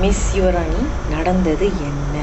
[0.00, 2.14] Miss யுவராணி நடந்தது என்ன?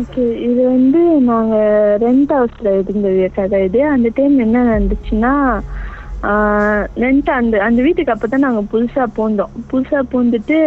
[0.00, 1.54] Okay இது வந்து நாங்க
[2.00, 3.86] ரெண்ட் ஹவுஸ்ல இருந்த கதை இது.
[3.86, 5.32] அந்த டைம் என்ன நடந்துச்சுன்னா
[7.02, 9.52] ரெண்ட் அந்த அந்த வீட்டுக்கு அப்பதான் நாங்க புதுசா பூந்தோம்.
[9.70, 10.58] புதுசா பூந்துட்டு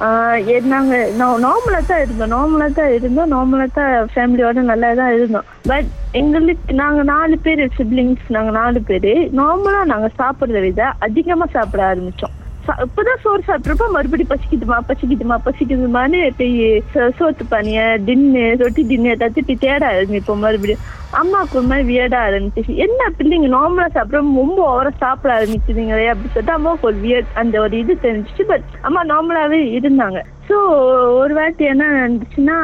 [0.00, 2.32] ஆஹ் எ- நாங்க நார்மலா தான் இருந்தோம்.
[2.34, 3.32] நார்மலா தான் இருந்தோம்.
[3.34, 5.48] நார்மலா தான் ஃபேமிலியோட நல்லா தான் இருந்தோம்.
[5.66, 11.82] பட் எங்களுக்கு நாங்க நாலு பேர் சிப்ளிங்ஸ் நாங்க நாலு பேரு நார்மலா நாங்க சாப்பிடுறத விட அதிகமா சாப்பிட
[11.92, 12.34] ஆரம்பிச்சோம்.
[12.66, 19.58] இப்பதான் சோறு சாப்பிட்றப்ப மறுபடியும் பசிக்குதுமா பசிக்குதுமா பசிக்குதுமான்னு போய் சோ- சோத்து பானிய டின்னு ரொட்டி டின்னு ஏதாச்சும்
[19.58, 20.78] தேட ஆரம்பிப்போம் மறுபடியும்.
[21.10, 22.74] அம்மாவுக்கு ஒரு மாதிரி ஆரம்பிச்சு ஆரம்பிச்சிச்சு.
[22.74, 27.78] என்ன பிள்ளைங்க நார்மலா சாப்பிட்றோம் ரொம்ப ஓவரா சாப்பிட ஆரம்பிச்சுதுங்களே அப்படின்னு சொல்லிட்டு அம்மாவுக்கு ஒரு வியட் அந்த ஒரு
[27.78, 30.22] இது தெரிஞ்சிச்சு பட் அம்மா நார்மலாவே இருந்தாங்க.
[30.48, 30.56] ஸோ
[31.18, 32.56] ஒரு வாட்டி என்ன நடந்துச்சுன்னா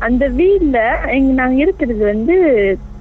[0.00, 0.78] அந்த வீட்ல
[1.10, 2.34] எங்க நாங்க இருக்கிறது வந்து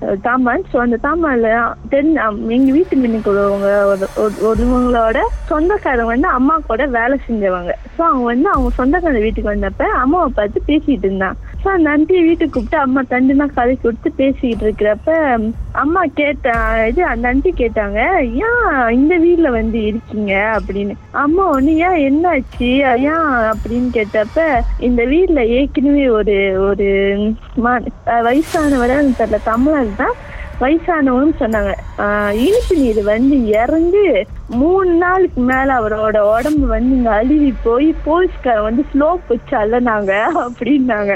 [0.04, 1.50] அஹ், தாமான் ஸோ அந்த தாமான்ல
[1.90, 2.12] தென்
[2.50, 7.74] எங்க வீட்டு மின்னுக்கு ஒரு- ஒரு- ஒருவங்களோட சொந்தக்காரங்க வந்து அம்மா கூட வேலை செஞ்சவங்க.
[7.96, 12.50] ஸோ அவங்க வந்து அவங்க சொந்தக்கார வீட்டுக்கு வந்தப்ப அம்மாவை பார்த்து பேசிட்டு இருந்தான் ஸோ அந்த ஆண்டி வீட்டுக்கு
[12.50, 15.38] கூப்பிட்டு அம்மா தண்டுனா கதை கொடுத்து பேசிக்கிட்டு இருக்கிறப்ப
[15.72, 18.00] அம்மா கேட்டா இது அந்த ஆண்டி கேட்டாங்க.
[18.34, 20.60] ஏன் இந்த வீட்ல வந்து இருக்கீங்க?
[20.60, 20.94] அப்படின்னு.
[21.12, 22.72] அம்மா ஒண்ணு ஏன் என்னாச்சு?
[22.98, 23.32] ஏன்?
[23.54, 24.40] அப்படின்னு கேட்டப்ப
[24.80, 26.88] இந்த வீட்ல ஏற்கனவே ஒரு ஒரு
[28.06, 30.14] வயசானவரை தெரியல தமிழர் தான்.
[30.62, 31.72] வயசானவன்னு சொன்னாங்க.
[31.98, 38.63] ஆஹ் இனிப்பு நீர் வந்து இறந்து மூணு நாளுக்கு மேல அவரோட உடம்பு வந்து இங்க அழுவி போய் போலீஸ்காரன்
[38.63, 40.13] வந்து ஸ்லோப் வச்சு அள்ளனாங்க
[40.46, 41.16] அப்படின்னாங்க.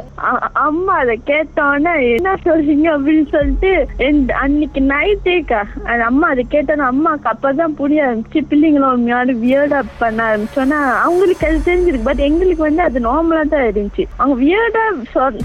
[0.54, 2.88] அம்மா அதை கேட்டோன்னே என்ன சொல்றீங்க?
[2.96, 5.62] அப்படின்னு சொல்லிட்டு அன்னைக்கு நைட்டேக்கா
[6.00, 12.04] அம்மா அதை கேட்டோன்னா அம்மாக்கு அப்பதான் புரிய ஆரம்பிச்சு பிள்ளைங்களும் உண்மையான வியர்டா பண்ண ஆரம்பிச்சோன்னா அவங்களுக்கு அது தெரிஞ்சிருக்கு.
[12.04, 14.06] பட் எங்களுக்கு வந்து அது நார்மலா தான் இருந்துச்சு.
[14.16, 14.86] அவங்க வியர்டா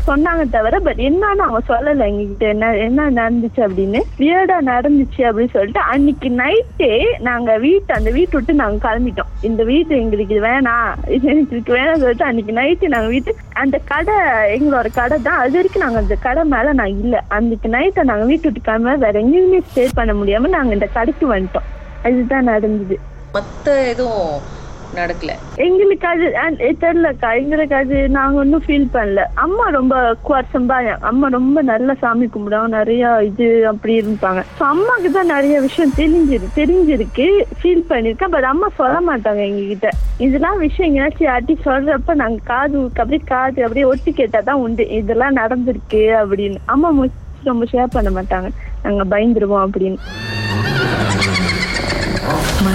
[0.06, 2.38] சொன்னாங்க தவிர பட் என்னன்னு அவங்க சொல்லல எங்ககிட்ட.
[2.38, 4.00] என்ன என்ன நடந்துச்சு அப்படின்னு.
[4.18, 9.30] வியர்டா நடந்துச்சு அப்படின்னு சொல்லிட்டு அன்னைக்கு நைட்டே நாங்க வீட்டு அந்த வீட்டு விட்டு நாங்க கிளம்பிட்டோம்.
[9.48, 14.16] இந்த வீட்டு எங்களுக்கு இது வேணாம் இது இதுக்கு வேணாம் சொல்லிட்டு அன்னைக்கு நைட்டு நாங்க வீட்டு அந்த கடை
[14.56, 15.40] எங்களோட கடை தான்.
[15.42, 17.16] அது வரைக்கும் நாங்க அந்த கடை மேல நான் இல்ல.
[17.36, 21.68] அன்னைக்கு நைட்டை நாங்க வீட்டு விட்டு கிளம்ப வேற எங்கேயுமே ஸ்டே பண்ண முடியாம நாங்க இந்த கடைக்கு வந்துட்டோம்.
[22.08, 22.98] அதுதான் நடந்தது.
[23.36, 24.32] மத்த எதுவும்
[24.98, 25.32] நடக்கல.
[25.66, 26.26] எங்களுக்கு அது
[26.82, 27.28] தெரியலக்கா.
[27.40, 29.22] எங்களுக்கு அது நாங்க ஒன்றும் ஃபீல் பண்ணல.
[29.44, 29.94] அம்மா ரொம்ப
[30.32, 30.76] வருஷம்பா
[31.10, 32.70] அம்மா ரொம்ப நல்லா சாமி கும்பிடுவாங்க.
[32.78, 34.42] நிறைய இது அப்படி இருப்பாங்க.
[34.58, 37.26] ஸோ அம்மாக்கு தான் நிறைய விஷயம் தெரிஞ்சிரு தெரிஞ்சிருக்கு
[37.60, 38.34] ஃபீல் பண்ணிருக்கேன்.
[38.36, 39.90] பட் அம்மா சொல்ல மாட்டாங்க எங்ககிட்ட.
[40.26, 44.86] இதெல்லாம் விஷயம் எங்கேயாச்சும் யார்ட்டி சொல்றப்ப நாங்க காது அப்படியே காது அப்படியே ஒட்டி கேட்டா தான் உண்டு.
[45.00, 46.60] இதெல்லாம் நடந்திருக்கு அப்படின்னு.
[46.74, 46.90] அம்மா
[47.50, 48.50] ரொம்ப ஷேர் பண்ண மாட்டாங்க.
[48.84, 49.98] நாங்க பயந்துருவோம் அப்படின்னு.